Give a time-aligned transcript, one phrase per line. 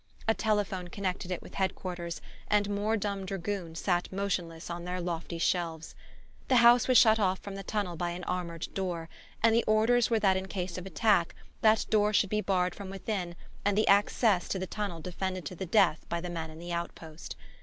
[0.27, 4.99] A telephone connected it with Head quarters and more dumb dragoons sat motionless on their
[4.99, 5.93] lofty shelves.
[6.47, 9.09] The house was shut off from the tunnel by an armoured door,
[9.43, 12.89] and the orders were that in case of attack that door should be barred from
[12.89, 16.57] within and the access to the tunnel defended to the death by the men in
[16.57, 17.35] the outpost.